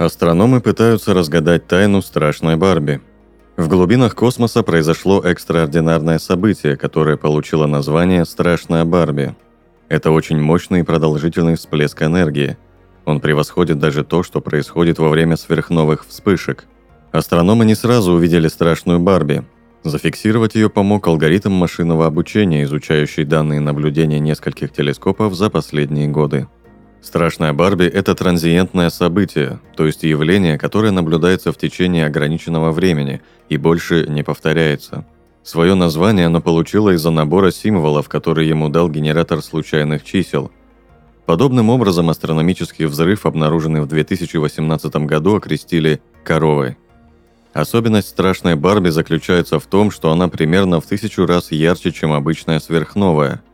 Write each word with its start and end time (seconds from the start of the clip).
Астрономы 0.00 0.62
пытаются 0.62 1.12
разгадать 1.12 1.66
тайну 1.66 2.00
страшной 2.00 2.56
Барби. 2.56 3.02
В 3.58 3.68
глубинах 3.68 4.14
космоса 4.14 4.62
произошло 4.62 5.20
экстраординарное 5.20 6.18
событие, 6.18 6.78
которое 6.78 7.18
получило 7.18 7.66
название 7.66 8.24
«Страшная 8.24 8.86
Барби». 8.86 9.36
Это 9.90 10.10
очень 10.10 10.40
мощный 10.40 10.80
и 10.80 10.84
продолжительный 10.84 11.56
всплеск 11.56 12.02
энергии. 12.02 12.56
Он 13.04 13.20
превосходит 13.20 13.78
даже 13.78 14.02
то, 14.02 14.22
что 14.22 14.40
происходит 14.40 14.98
во 14.98 15.10
время 15.10 15.36
сверхновых 15.36 16.06
вспышек. 16.08 16.64
Астрономы 17.12 17.66
не 17.66 17.74
сразу 17.74 18.12
увидели 18.12 18.48
страшную 18.48 19.00
Барби. 19.00 19.44
Зафиксировать 19.84 20.54
ее 20.54 20.70
помог 20.70 21.06
алгоритм 21.08 21.52
машинного 21.52 22.06
обучения, 22.06 22.62
изучающий 22.62 23.24
данные 23.24 23.60
наблюдения 23.60 24.18
нескольких 24.18 24.72
телескопов 24.72 25.34
за 25.34 25.50
последние 25.50 26.08
годы. 26.08 26.48
Страшная 27.02 27.54
Барби– 27.54 27.84
это 27.86 28.14
транзиентное 28.14 28.90
событие, 28.90 29.58
то 29.74 29.86
есть 29.86 30.02
явление, 30.02 30.58
которое 30.58 30.90
наблюдается 30.90 31.50
в 31.50 31.56
течение 31.56 32.04
ограниченного 32.06 32.72
времени 32.72 33.22
и 33.48 33.56
больше 33.56 34.06
не 34.06 34.22
повторяется. 34.22 35.06
Свое 35.42 35.74
название 35.74 36.26
оно 36.26 36.42
получило 36.42 36.90
из-за 36.90 37.10
набора 37.10 37.50
символов, 37.50 38.08
который 38.10 38.46
ему 38.46 38.68
дал 38.68 38.90
генератор 38.90 39.40
случайных 39.42 40.04
чисел. 40.04 40.50
Подобным 41.24 41.70
образом 41.70 42.10
астрономический 42.10 42.84
взрыв, 42.84 43.24
обнаруженный 43.24 43.80
в 43.80 43.86
2018 43.86 44.94
году, 45.06 45.36
окрестили 45.36 46.02
«коровой». 46.22 46.76
Особенность 47.54 48.08
страшной 48.08 48.56
Барби 48.56 48.90
заключается 48.90 49.58
в 49.58 49.66
том, 49.66 49.90
что 49.90 50.12
она 50.12 50.28
примерно 50.28 50.80
в 50.80 50.86
тысячу 50.86 51.24
раз 51.24 51.50
ярче, 51.50 51.92
чем 51.92 52.12
обычная 52.12 52.60
сверхновая– 52.60 53.42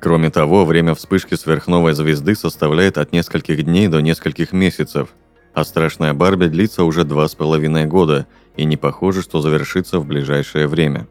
Кроме 0.00 0.30
того, 0.30 0.64
время 0.64 0.94
вспышки 0.94 1.34
сверхновой 1.34 1.92
звезды 1.92 2.34
составляет 2.34 2.96
от 2.96 3.12
нескольких 3.12 3.62
дней 3.62 3.86
до 3.86 4.00
нескольких 4.00 4.52
месяцев, 4.52 5.10
а 5.52 5.62
страшная 5.62 6.14
Барби 6.14 6.46
длится 6.46 6.84
уже 6.84 7.04
два 7.04 7.28
с 7.28 7.34
половиной 7.34 7.84
года 7.84 8.26
и 8.56 8.64
не 8.64 8.78
похоже, 8.78 9.20
что 9.20 9.42
завершится 9.42 9.98
в 9.98 10.06
ближайшее 10.06 10.68
время. 10.68 11.06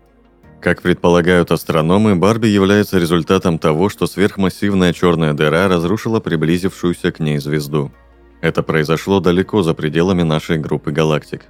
Как 0.59 0.81
предполагают 0.81 1.51
астрономы, 1.51 2.15
Барби 2.15 2.47
является 2.47 2.97
результатом 2.97 3.59
того, 3.59 3.89
что 3.89 4.07
сверхмассивная 4.07 4.91
черная 4.91 5.33
дыра 5.33 5.67
разрушила 5.67 6.19
приблизившуюся 6.19 7.11
к 7.11 7.19
ней 7.19 7.37
звезду. 7.37 7.91
Это 8.41 8.63
произошло 8.63 9.19
далеко 9.19 9.61
за 9.61 9.75
пределами 9.75 10.23
нашей 10.23 10.57
группы 10.57 10.91
галактик. 10.91 11.43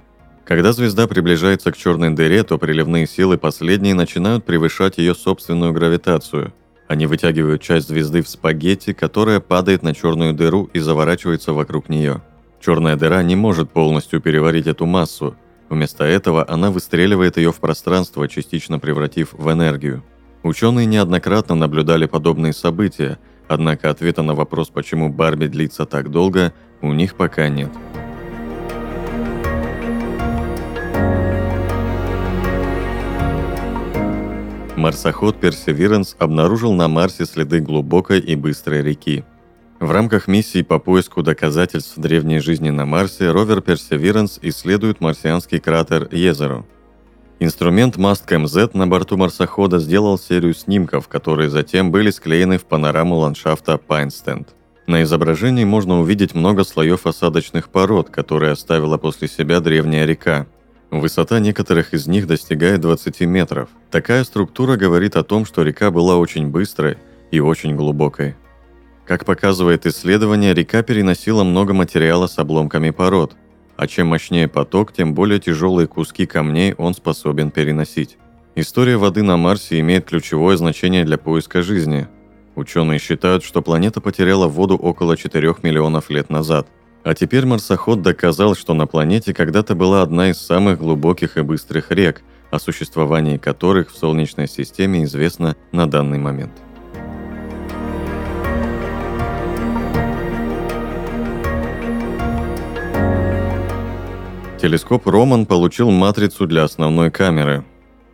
Когда 0.44 0.72
звезда 0.72 1.06
приближается 1.06 1.72
к 1.72 1.76
черной 1.76 2.10
дыре, 2.10 2.42
то 2.42 2.58
приливные 2.58 3.06
силы 3.06 3.38
последней 3.38 3.94
начинают 3.94 4.44
превышать 4.44 4.98
ее 4.98 5.14
собственную 5.14 5.72
гравитацию– 5.72 6.52
они 6.90 7.06
вытягивают 7.06 7.62
часть 7.62 7.86
звезды 7.86 8.20
в 8.20 8.28
спагетти, 8.28 8.92
которая 8.92 9.38
падает 9.38 9.84
на 9.84 9.94
черную 9.94 10.34
дыру 10.34 10.68
и 10.72 10.80
заворачивается 10.80 11.52
вокруг 11.52 11.88
нее. 11.88 12.20
Черная 12.60 12.96
дыра 12.96 13.22
не 13.22 13.36
может 13.36 13.70
полностью 13.70 14.20
переварить 14.20 14.66
эту 14.66 14.86
массу. 14.86 15.36
Вместо 15.68 16.02
этого 16.02 16.44
она 16.48 16.72
выстреливает 16.72 17.36
ее 17.36 17.52
в 17.52 17.60
пространство, 17.60 18.26
частично 18.26 18.80
превратив 18.80 19.34
в 19.34 19.52
энергию. 19.52 20.02
Ученые 20.42 20.86
неоднократно 20.86 21.54
наблюдали 21.54 22.06
подобные 22.06 22.52
события, 22.52 23.20
однако 23.46 23.88
ответа 23.88 24.22
на 24.22 24.34
вопрос, 24.34 24.70
почему 24.70 25.10
Барби 25.10 25.46
длится 25.46 25.86
так 25.86 26.10
долго, 26.10 26.52
у 26.82 26.92
них 26.92 27.14
пока 27.14 27.48
нет. 27.48 27.70
Марсоход 34.80 35.36
Perseverance 35.36 36.16
обнаружил 36.18 36.72
на 36.72 36.88
Марсе 36.88 37.26
следы 37.26 37.60
глубокой 37.60 38.18
и 38.18 38.34
быстрой 38.34 38.82
реки. 38.82 39.24
В 39.78 39.90
рамках 39.92 40.26
миссии 40.26 40.62
по 40.62 40.78
поиску 40.78 41.22
доказательств 41.22 41.96
древней 41.96 42.40
жизни 42.40 42.70
на 42.70 42.86
Марсе 42.86 43.30
ровер 43.30 43.58
Perseverance 43.58 44.38
исследует 44.42 45.00
марсианский 45.00 45.60
кратер 45.60 46.08
Езеро. 46.10 46.64
Инструмент 47.38 47.96
Mastcam 47.96 48.46
Z 48.46 48.70
на 48.74 48.86
борту 48.86 49.16
марсохода 49.16 49.78
сделал 49.78 50.18
серию 50.18 50.54
снимков, 50.54 51.08
которые 51.08 51.48
затем 51.48 51.90
были 51.90 52.10
склеены 52.10 52.58
в 52.58 52.64
панораму 52.64 53.16
ландшафта 53.16 53.78
Пайнстенд. 53.78 54.48
На 54.86 55.02
изображении 55.02 55.64
можно 55.64 56.00
увидеть 56.00 56.34
много 56.34 56.64
слоев 56.64 57.06
осадочных 57.06 57.68
пород, 57.68 58.10
которые 58.10 58.52
оставила 58.52 58.98
после 58.98 59.28
себя 59.28 59.60
древняя 59.60 60.04
река, 60.04 60.46
Высота 60.90 61.38
некоторых 61.38 61.94
из 61.94 62.08
них 62.08 62.26
достигает 62.26 62.80
20 62.80 63.20
метров. 63.20 63.68
Такая 63.92 64.24
структура 64.24 64.76
говорит 64.76 65.14
о 65.14 65.22
том, 65.22 65.44
что 65.44 65.62
река 65.62 65.92
была 65.92 66.16
очень 66.16 66.48
быстрой 66.48 66.98
и 67.30 67.38
очень 67.38 67.76
глубокой. 67.76 68.34
Как 69.06 69.24
показывает 69.24 69.86
исследование, 69.86 70.52
река 70.52 70.82
переносила 70.82 71.44
много 71.44 71.74
материала 71.74 72.26
с 72.26 72.38
обломками 72.38 72.90
пород, 72.90 73.36
а 73.76 73.86
чем 73.86 74.08
мощнее 74.08 74.48
поток, 74.48 74.92
тем 74.92 75.14
более 75.14 75.38
тяжелые 75.38 75.86
куски 75.86 76.26
камней 76.26 76.74
он 76.74 76.94
способен 76.94 77.52
переносить. 77.52 78.18
История 78.56 78.96
воды 78.96 79.22
на 79.22 79.36
Марсе 79.36 79.78
имеет 79.78 80.06
ключевое 80.06 80.56
значение 80.56 81.04
для 81.04 81.18
поиска 81.18 81.62
жизни. 81.62 82.08
Ученые 82.56 82.98
считают, 82.98 83.44
что 83.44 83.62
планета 83.62 84.00
потеряла 84.00 84.48
воду 84.48 84.76
около 84.76 85.16
4 85.16 85.54
миллионов 85.62 86.10
лет 86.10 86.30
назад– 86.30 86.66
а 87.02 87.14
теперь 87.14 87.46
марсоход 87.46 88.02
доказал, 88.02 88.54
что 88.54 88.74
на 88.74 88.86
планете 88.86 89.32
когда-то 89.32 89.74
была 89.74 90.02
одна 90.02 90.30
из 90.30 90.38
самых 90.38 90.78
глубоких 90.78 91.36
и 91.36 91.42
быстрых 91.42 91.90
рек, 91.90 92.22
о 92.50 92.58
существовании 92.58 93.38
которых 93.38 93.90
в 93.90 93.96
Солнечной 93.96 94.48
системе 94.48 95.04
известно 95.04 95.56
на 95.72 95.88
данный 95.88 96.18
момент. 96.18 96.52
Телескоп 104.60 105.06
Роман 105.06 105.46
получил 105.46 105.90
матрицу 105.90 106.46
для 106.46 106.64
основной 106.64 107.10
камеры. 107.10 107.64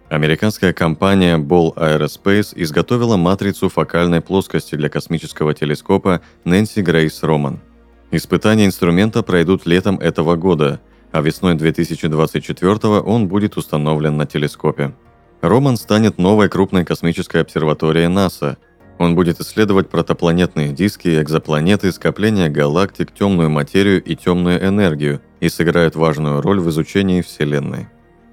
Американская 0.09 0.73
компания 0.73 1.39
Ball 1.39 1.75
Aerospace 1.75 2.53
изготовила 2.55 3.17
матрицу 3.17 3.69
фокальной 3.69 4.21
плоскости 4.21 4.77
для 4.77 4.89
космического 4.89 5.55
телескопа 5.55 6.21
Нэнси 6.45 6.83
Грейс 6.83 7.25
Роман– 7.25 7.59
Испытания 8.17 8.65
инструмента 8.65 9.23
пройдут 9.23 9.67
летом 9.67 9.99
этого 9.99 10.37
года, 10.37 10.81
а 11.13 11.21
весной 11.21 11.55
2024 11.55 12.73
он 13.01 13.29
будет 13.29 13.59
установлен 13.59 14.17
на 14.17 14.25
телескопе. 14.25 14.95
Роман 15.43 15.77
станет 15.77 16.17
новой 16.17 16.49
крупной 16.49 16.87
космической 16.87 17.43
обсерваторией 17.43 18.09
НАСА. 18.09 18.57
Он 18.97 19.15
будет 19.15 19.39
исследовать 19.41 19.91
протопланетные 19.91 20.73
диски, 20.73 21.21
экзопланеты, 21.21 21.93
скопления 21.93 22.49
галактик, 22.49 23.13
темную 23.13 23.51
материю 23.51 24.03
и 24.03 24.17
темную 24.17 24.67
энергию 24.67 25.21
и 25.41 25.51
сыграет 25.51 25.95
важную 25.95 26.41
роль 26.41 26.61
в 26.61 26.71
изучении 26.71 27.21
Вселенной. 27.21 27.89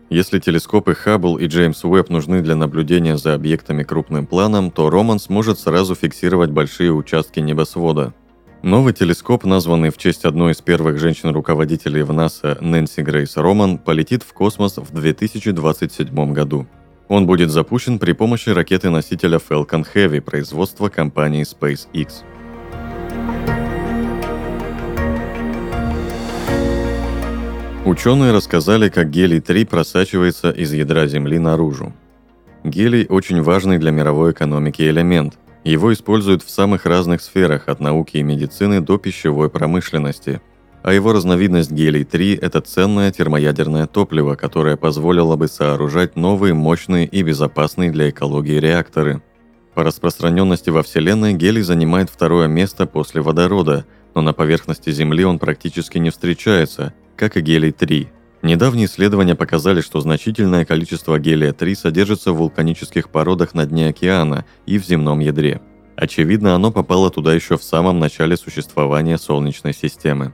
Если 0.09 0.39
телескопы 0.39 0.93
Хаббл 0.93 1.35
и 1.35 1.47
Джеймс 1.47 1.83
Уэбб 1.83 2.09
нужны 2.09 2.39
для 2.41 2.55
наблюдения 2.55 3.17
за 3.17 3.33
объектами 3.33 3.83
крупным 3.83 4.27
планом, 4.27 4.71
то 4.71 4.89
Роман 4.89 5.19
сможет 5.19 5.59
сразу 5.59 5.93
фиксировать 5.93 6.51
большие 6.51 6.93
участки 6.93 7.41
небосвода– 7.41 8.13
Новый 8.63 8.93
телескоп, 8.93 9.43
названный 9.43 9.89
в 9.89 9.97
честь 9.97 10.23
одной 10.23 10.53
из 10.53 10.61
первых 10.61 10.97
женщин-руководителей 10.97 12.01
в 12.03 12.13
НАСА 12.13 12.57
Нэнси 12.61 13.01
Грейс 13.01 13.35
Роман, 13.35 13.77
полетит 13.77 14.23
в 14.23 14.31
космос 14.31 14.77
в 14.77 14.89
2027 14.93 16.31
году. 16.31 16.65
Он 17.09 17.27
будет 17.27 17.51
запущен 17.51 17.99
при 17.99 18.13
помощи 18.13 18.47
ракеты-носителя 18.47 19.37
Falcon 19.37 19.85
Heavy 19.93 20.21
производства 20.21 20.87
компании 20.87 21.43
SpaceX. 21.43 22.23
Ученые 27.85 28.31
рассказали, 28.31 28.87
как 28.87 29.09
гелий-3 29.09 29.65
просачивается 29.65 30.51
из 30.51 30.71
ядра 30.71 31.05
Земли 31.07 31.37
наружу. 31.37 31.91
Гелий 32.63 33.07
очень 33.09 33.41
важный 33.41 33.77
для 33.77 33.91
мировой 33.91 34.31
экономики 34.31 34.83
элемент, 34.83 35.37
его 35.71 35.93
используют 35.93 36.43
в 36.43 36.49
самых 36.49 36.85
разных 36.85 37.21
сферах, 37.21 37.67
от 37.67 37.79
науки 37.79 38.17
и 38.17 38.23
медицины 38.23 38.81
до 38.81 38.97
пищевой 38.97 39.49
промышленности. 39.49 40.41
А 40.83 40.91
его 40.91 41.13
разновидность 41.13 41.71
гелий-3– 41.71 42.39
это 42.41 42.59
ценное 42.59 43.11
термоядерное 43.11 43.87
топливо, 43.87 44.35
которое 44.35 44.75
позволило 44.75 45.37
бы 45.37 45.47
сооружать 45.47 46.17
новые, 46.17 46.53
мощные 46.53 47.07
и 47.07 47.23
безопасные 47.23 47.91
для 47.91 48.09
экологии 48.09 48.59
реакторы. 48.59 49.21
По 49.73 49.83
распространенности 49.83 50.69
во 50.69 50.83
Вселенной 50.83 51.33
гелий 51.33 51.61
занимает 51.61 52.09
второе 52.09 52.47
место 52.47 52.85
после 52.85 53.21
водорода, 53.21 53.85
но 54.13 54.21
на 54.21 54.33
поверхности 54.33 54.91
Земли 54.91 55.23
он 55.23 55.39
практически 55.39 55.97
не 55.97 56.09
встречается, 56.09 56.93
как 57.15 57.37
и 57.37 57.41
гелий-3. 57.41 58.07
Недавние 58.43 58.87
исследования 58.87 59.35
показали, 59.35 59.79
что 59.79 60.01
значительное 60.01 60.65
количество 60.65 61.17
гелия-3 61.17 61.75
содержится 61.75 62.33
в 62.33 62.37
вулканических 62.37 63.09
породах 63.09 63.53
на 63.53 63.65
дне 63.65 63.87
океана 63.87 64.43
и 64.65 64.77
в 64.77 64.85
земном 64.85 65.19
ядре. 65.19 65.61
Очевидно, 65.95 66.53
оно 66.53 66.69
попало 66.69 67.09
туда 67.09 67.33
еще 67.33 67.57
в 67.57 67.63
самом 67.63 67.99
начале 67.99 68.35
существования 68.35 69.17
Солнечной 69.17 69.73
системы. 69.73 70.33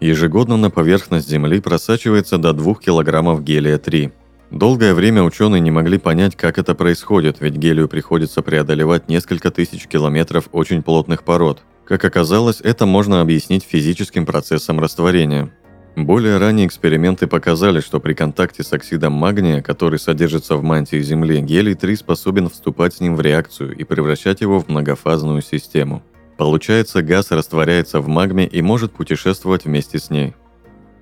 Ежегодно 0.00 0.56
на 0.56 0.70
поверхность 0.70 1.28
Земли 1.28 1.60
просачивается 1.60 2.38
до 2.38 2.54
2 2.54 2.76
килограммов 2.76 3.42
гелия-3. 3.42 4.10
Долгое 4.50 4.94
время 4.94 5.22
ученые 5.22 5.60
не 5.60 5.70
могли 5.70 5.98
понять, 5.98 6.36
как 6.36 6.56
это 6.56 6.74
происходит, 6.74 7.42
ведь 7.42 7.56
гелию 7.56 7.88
приходится 7.88 8.40
преодолевать 8.40 9.10
несколько 9.10 9.50
тысяч 9.50 9.86
километров 9.86 10.48
очень 10.52 10.82
плотных 10.82 11.24
пород. 11.24 11.60
Как 11.84 12.02
оказалось, 12.06 12.62
это 12.62 12.86
можно 12.86 13.20
объяснить 13.20 13.64
физическим 13.64 14.24
процессом 14.24 14.80
растворения. 14.80 15.52
Более 15.96 16.38
ранние 16.38 16.66
эксперименты 16.66 17.26
показали, 17.26 17.80
что 17.80 17.98
при 18.00 18.14
контакте 18.14 18.62
с 18.62 18.72
оксидом 18.72 19.12
магния, 19.12 19.60
который 19.60 19.98
содержится 19.98 20.56
в 20.56 20.62
мантии 20.62 21.00
Земли, 21.00 21.40
гелий-3 21.40 21.96
способен 21.96 22.48
вступать 22.48 22.94
с 22.94 23.00
ним 23.00 23.16
в 23.16 23.20
реакцию 23.20 23.76
и 23.76 23.84
превращать 23.84 24.40
его 24.40 24.60
в 24.60 24.68
многофазную 24.68 25.42
систему. 25.42 26.02
Получается, 26.38 27.02
газ 27.02 27.32
растворяется 27.32 28.00
в 28.00 28.08
магме 28.08 28.46
и 28.46 28.62
может 28.62 28.92
путешествовать 28.92 29.64
вместе 29.64 29.98
с 29.98 30.10
ней. 30.10 30.34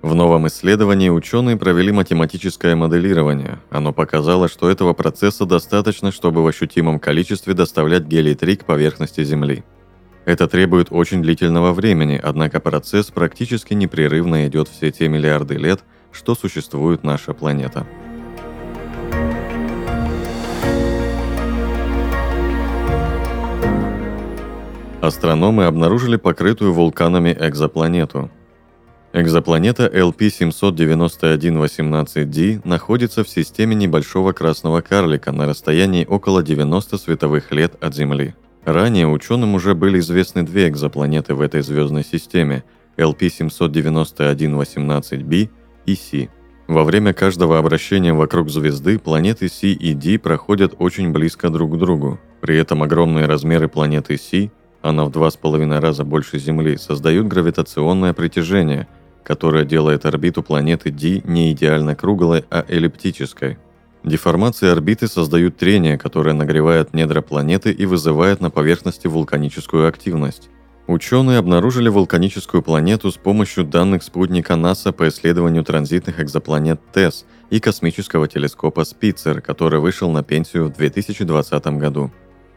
В 0.00 0.14
новом 0.14 0.46
исследовании 0.46 1.10
ученые 1.10 1.56
провели 1.56 1.92
математическое 1.92 2.74
моделирование. 2.74 3.58
Оно 3.68 3.92
показало, 3.92 4.48
что 4.48 4.70
этого 4.70 4.94
процесса 4.94 5.44
достаточно, 5.44 6.12
чтобы 6.12 6.42
в 6.42 6.46
ощутимом 6.46 6.98
количестве 6.98 7.52
доставлять 7.52 8.04
гелий-3 8.04 8.56
к 8.56 8.64
поверхности 8.64 9.22
Земли. 9.22 9.64
Это 10.28 10.46
требует 10.46 10.88
очень 10.90 11.22
длительного 11.22 11.72
времени, 11.72 12.20
однако 12.22 12.60
процесс 12.60 13.06
практически 13.06 13.72
непрерывно 13.72 14.46
идет 14.46 14.68
все 14.68 14.92
те 14.92 15.08
миллиарды 15.08 15.54
лет, 15.54 15.80
что 16.12 16.34
существует 16.34 17.02
наша 17.02 17.32
планета. 17.32 17.86
Астрономы 25.00 25.64
обнаружили 25.64 26.16
покрытую 26.16 26.74
вулканами 26.74 27.34
экзопланету. 27.40 28.30
Экзопланета 29.14 29.86
LP-791-18D 29.86 32.68
находится 32.68 33.24
в 33.24 33.30
системе 33.30 33.74
небольшого 33.74 34.32
красного 34.32 34.82
карлика 34.82 35.32
на 35.32 35.46
расстоянии 35.46 36.04
около 36.04 36.42
90 36.42 36.98
световых 36.98 37.50
лет 37.50 37.82
от 37.82 37.94
Земли– 37.94 38.34
Ранее 38.68 39.08
ученым 39.08 39.54
уже 39.54 39.74
были 39.74 39.98
известны 39.98 40.42
две 40.42 40.68
экзопланеты 40.68 41.34
в 41.34 41.40
этой 41.40 41.62
звездной 41.62 42.04
системе– 42.04 42.64
LP-791-18b 42.98 45.48
и 45.86 45.94
C. 45.94 46.28
Во 46.66 46.84
время 46.84 47.14
каждого 47.14 47.58
обращения 47.58 48.12
вокруг 48.12 48.50
звезды 48.50 48.98
планеты 48.98 49.48
C 49.48 49.68
и 49.68 49.94
D 49.94 50.18
проходят 50.18 50.74
очень 50.78 51.12
близко 51.12 51.48
друг 51.48 51.76
к 51.76 51.78
другу. 51.78 52.20
При 52.42 52.58
этом 52.58 52.82
огромные 52.82 53.24
размеры 53.24 53.68
планеты 53.68 54.18
C, 54.18 54.50
она 54.82 55.06
в 55.06 55.12
два 55.12 55.30
с 55.30 55.38
половиной 55.38 55.78
раза 55.78 56.04
больше 56.04 56.38
Земли, 56.38 56.76
создают 56.76 57.26
гравитационное 57.26 58.12
притяжение, 58.12 58.86
которое 59.24 59.64
делает 59.64 60.04
орбиту 60.04 60.42
планеты 60.42 60.90
D 60.90 61.22
не 61.24 61.52
идеально 61.52 61.96
круглой, 61.96 62.44
а 62.50 62.66
эллиптической– 62.68 63.56
Деформации 64.04 64.68
орбиты 64.68 65.08
создают 65.08 65.56
трение, 65.56 65.98
которое 65.98 66.32
нагревает 66.32 66.94
недра 66.94 67.20
планеты 67.20 67.72
и 67.72 67.84
вызывает 67.84 68.40
на 68.40 68.50
поверхности 68.50 69.06
вулканическую 69.06 69.88
активность. 69.88 70.50
Ученые 70.86 71.38
обнаружили 71.38 71.90
вулканическую 71.90 72.62
планету 72.62 73.10
с 73.12 73.16
помощью 73.16 73.64
данных 73.64 74.02
спутника 74.02 74.56
НАСА 74.56 74.92
по 74.92 75.08
исследованию 75.08 75.62
транзитных 75.62 76.18
экзопланет 76.18 76.80
ТЭС 76.92 77.26
и 77.50 77.60
космического 77.60 78.26
телескопа 78.26 78.84
Спицер, 78.84 79.42
который 79.42 79.80
вышел 79.80 80.10
на 80.10 80.22
пенсию 80.22 80.66
в 80.66 80.72
2020 80.72 81.66
году. 81.78 82.10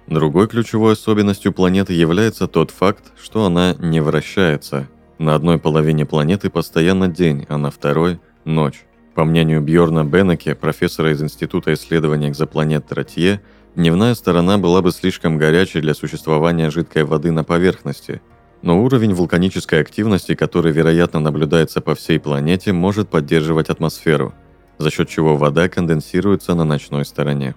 Другой 0.07 0.47
ключевой 0.47 0.93
особенностью 0.93 1.51
планеты 1.51 1.93
является 1.93 2.47
тот 2.47 2.71
факт, 2.71 3.11
что 3.21 3.45
она 3.45 3.75
не 3.79 3.99
вращается. 3.99 4.87
На 5.17 5.35
одной 5.35 5.59
половине 5.59 6.05
планеты 6.05 6.49
постоянно 6.49 7.09
день, 7.09 7.45
а 7.49 7.57
на 7.57 7.69
второй– 7.69 8.19
ночь. 8.45 8.85
По 9.15 9.25
мнению 9.25 9.61
Бьорна 9.61 10.05
Беннеке, 10.05 10.55
профессора 10.55 11.11
из 11.11 11.21
Института 11.21 11.73
исследований 11.73 12.29
экзопланет 12.29 12.87
Тротье, 12.87 13.41
дневная 13.75 14.15
сторона 14.15 14.57
была 14.57 14.81
бы 14.81 14.91
слишком 14.91 15.37
горячей 15.37 15.81
для 15.81 15.93
существования 15.93 16.71
жидкой 16.71 17.03
воды 17.03 17.31
на 17.31 17.43
поверхности, 17.43 18.21
но 18.61 18.81
уровень 18.81 19.13
вулканической 19.13 19.81
активности, 19.81 20.33
который, 20.33 20.71
вероятно, 20.71 21.19
наблюдается 21.19 21.81
по 21.81 21.93
всей 21.93 22.19
планете, 22.19 22.71
может 22.71 23.09
поддерживать 23.09 23.69
атмосферу, 23.69 24.33
за 24.77 24.89
счет 24.89 25.09
чего 25.09 25.35
вода 25.35 25.67
конденсируется 25.67 26.55
на 26.55 26.63
ночной 26.63 27.03
стороне. 27.03 27.55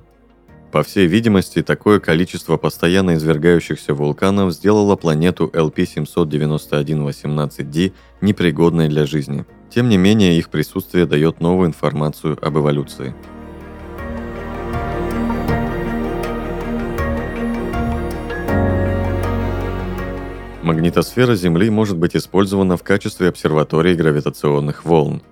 По 0.75 0.83
всей 0.83 1.07
видимости, 1.07 1.63
такое 1.63 2.01
количество 2.01 2.59
постоянно 2.59 3.15
извергающихся 3.15 3.95
вулканов 3.95 4.53
сделало 4.53 4.97
планету 4.97 5.51
LP-791-18D 5.55 7.93
непригодной 8.21 8.89
для 8.89 9.07
жизни– 9.07 9.47
тем 9.75 9.89
не 9.89 9.97
менее, 9.97 10.39
их 10.39 10.51
присутствие 10.51 11.05
дает 11.05 11.41
новую 11.41 11.67
информацию 11.67 12.39
об 12.41 12.59
эволюции. 12.59 13.13
Магнитосфера 20.63 21.35
Земли 21.35 21.71
может 21.71 21.99
быть 21.99 22.15
использована 22.15 22.77
в 22.77 22.85
качестве 22.85 23.29
обсерватории 23.29 23.95
гравитационных 23.95 24.85
волн. 24.85 25.23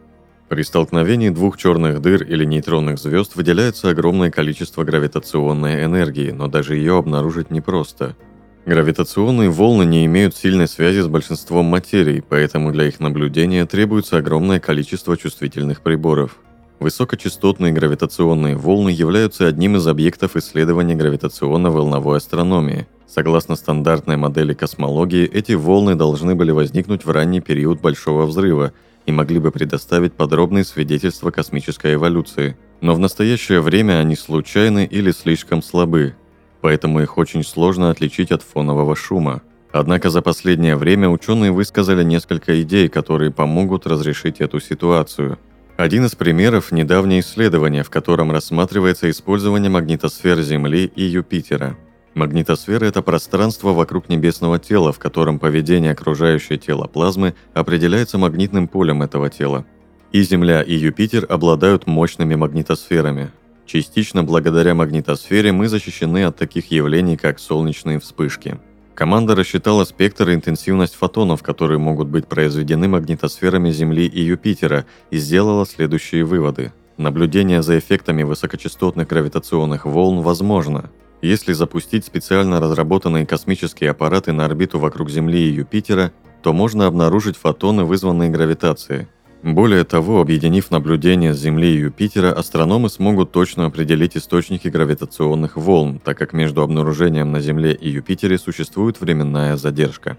При 0.53 0.65
столкновении 0.65 1.31
двух 1.31 1.57
черных 1.57 2.03
дыр 2.03 2.25
или 2.25 2.45
нейтронных 2.45 2.99
звезд 2.99 3.37
выделяется 3.37 3.89
огромное 3.89 4.31
количество 4.31 4.85
гравитационной 4.85 5.83
энергии, 5.87 6.31
но 6.31 6.47
даже 6.47 6.77
ее 6.77 6.99
обнаружить 6.99 7.51
непросто– 7.51 8.15
Гравитационные 8.67 9.49
волны 9.49 9.85
не 9.85 10.05
имеют 10.05 10.37
сильной 10.37 10.69
связи 10.69 11.01
с 11.01 11.09
большинством 11.09 11.65
материй, 11.65 12.23
поэтому 12.23 12.71
для 12.71 12.87
их 12.87 13.01
наблюдения 13.01 13.67
требуется 13.67 14.19
огромное 14.19 14.61
количество 14.61 15.17
чувствительных 15.17 15.81
приборов. 15.81 16.37
Высокочастотные 16.79 17.73
гравитационные 17.73 18.55
волны 18.55 18.91
являются 18.91 19.49
одним 19.49 19.77
из 19.77 19.87
объектов 19.89 20.37
исследования 20.37 20.95
гравитационно-волновой 20.95 22.19
астрономии. 22.19 22.87
Согласно 23.09 23.57
стандартной 23.57 24.17
модели 24.17 24.55
космологии, 24.55 25.25
эти 25.25 25.53
волны 25.53 25.97
должны 25.97 26.37
были 26.37 26.51
возникнуть 26.53 27.05
в 27.05 27.11
ранний 27.11 27.41
период 27.41 27.81
Большого 27.81 28.27
взрыва 28.27 28.73
и 29.07 29.13
могли 29.13 29.39
бы 29.39 29.51
предоставить 29.51 30.13
подробные 30.13 30.65
свидетельства 30.65 31.31
космической 31.31 31.95
эволюции. 31.95 32.57
Но 32.81 32.95
в 32.95 32.99
настоящее 32.99 33.61
время 33.61 34.01
они 34.01 34.17
случайны 34.17 34.85
или 34.85 35.11
слишком 35.13 35.63
слабы, 35.63 36.15
поэтому 36.61 37.01
их 37.01 37.19
очень 37.19 37.45
сложно 37.45 37.91
отличить 37.91 38.33
от 38.33 38.43
фонового 38.43 38.97
шума. 38.97 39.43
Однако 39.73 40.11
за 40.11 40.21
последнее 40.21 40.77
время 40.77 41.09
ученые 41.09 41.51
высказали 41.51 42.05
несколько 42.05 42.61
идей, 42.61 42.89
которые 42.89 43.31
помогут 43.31 43.87
разрешить 43.87 44.41
эту 44.41 44.61
ситуацию. 44.61 45.39
Один 45.77 46.05
из 46.05 46.15
примеров– 46.15 46.71
недавнее 46.73 47.21
исследование, 47.21 47.83
в 47.83 47.91
котором 47.91 48.31
рассматривается 48.31 49.09
использование 49.11 49.71
магнитосфер 49.71 50.41
Земли 50.43 50.93
и 50.95 51.05
Юпитера. 51.05 51.77
Магнитосфера– 52.15 52.85
это 52.87 53.03
пространство 53.03 53.73
вокруг 53.73 54.09
небесного 54.09 54.59
тела, 54.59 54.93
в 54.93 54.99
котором 54.99 55.39
поведение 55.39 55.93
окружающего 55.93 56.59
тела 56.59 56.87
плазмы 56.87 57.35
определяется 57.55 58.19
магнитным 58.19 58.69
полем 58.69 59.03
этого 59.03 59.31
тела. 59.31 59.65
И 60.13 60.23
Земля, 60.23 60.63
и 60.63 60.75
Юпитер 60.75 61.27
обладают 61.29 61.87
мощными 61.87 62.35
магнитосферами, 62.35 63.31
Частично 63.73 64.25
благодаря 64.25 64.75
магнитосфере 64.75 65.53
мы 65.53 65.69
защищены 65.69 66.25
от 66.25 66.37
таких 66.37 66.71
явлений, 66.71 67.17
как 67.17 67.39
солнечные 67.39 68.01
вспышки. 68.01 68.59
Команда 68.95 69.35
рассчитала 69.35 69.85
спектр 69.85 70.29
и 70.29 70.35
интенсивность 70.35 70.95
фотонов, 70.95 71.43
которые 71.43 71.79
могут 71.79 72.09
быть 72.09 72.27
произведены 72.27 72.89
магнитосферами 72.89 73.71
Земли 73.71 74.07
и 74.07 74.21
Юпитера, 74.21 74.85
и 75.11 75.17
сделала 75.17 75.65
следующие 75.65 76.25
выводы. 76.25 76.73
Наблюдение 76.99 77.63
за 77.63 77.79
эффектами 77.79 78.23
высокочастотных 78.23 79.09
гравитационных 79.09 79.87
волн 79.87 80.21
возможно, 80.21 80.91
если 81.23 81.53
запустить 81.53 82.05
специально 82.05 82.61
разработанные 82.61 83.27
космические 83.27 83.91
аппараты 83.91 84.33
на 84.33 84.45
орбиту 84.45 84.79
вокруг 84.79 85.09
Земли 85.09 85.49
и 85.49 85.55
Юпитера, 85.55 86.13
то 86.43 86.53
можно 86.53 86.87
обнаружить 86.87 87.37
фотоны, 87.37 87.85
вызванные 87.85 88.31
гравитацией. 88.31 89.07
Более 89.43 89.83
того, 89.83 90.21
объединив 90.21 90.71
наблюдения 90.71 91.35
с 91.35 91.39
Земли 91.39 91.75
и 91.75 91.79
Юпитера, 91.79 92.33
астрономы 92.33 92.89
смогут 92.89 93.33
точно 93.33 93.67
определить 93.67 94.17
источники 94.17 94.69
гравитационных 94.69 95.57
волн, 95.57 95.99
так 95.99 96.17
как 96.17 96.33
между 96.33 96.63
обнаружением 96.63 97.33
на 97.33 97.41
Земле 97.41 97.73
и 97.73 97.89
Юпитере 97.89 98.39
существует 98.39 99.01
временная 99.01 99.57
задержка. 99.57 100.17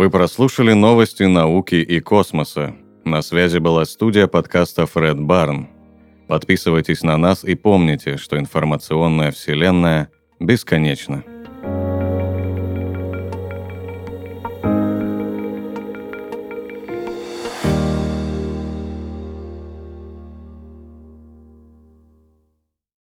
Вы 0.00 0.08
прослушали 0.08 0.72
новости 0.72 1.24
науки 1.24 1.74
и 1.74 2.00
космоса. 2.00 2.74
На 3.04 3.20
связи 3.20 3.58
была 3.58 3.84
студия 3.84 4.26
подкаста 4.28 4.86
Фред 4.86 5.20
Барн. 5.20 5.68
Подписывайтесь 6.26 7.02
на 7.02 7.18
нас 7.18 7.44
и 7.44 7.54
помните, 7.54 8.16
что 8.16 8.38
информационная 8.38 9.30
вселенная 9.30 10.08
бесконечна. 10.40 11.22